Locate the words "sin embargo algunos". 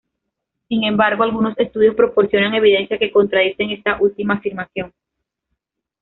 0.67-1.55